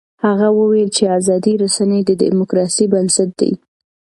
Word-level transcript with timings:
هغه 0.25 0.47
وویل 0.59 0.89
چې 0.97 1.03
ازادې 1.17 1.53
رسنۍ 1.63 2.01
د 2.05 2.11
ډیموکراسۍ 2.21 2.85
بنسټ 2.93 3.29
دی. 3.39 3.51